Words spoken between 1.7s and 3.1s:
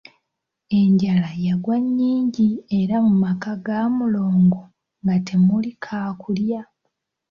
nnyingi era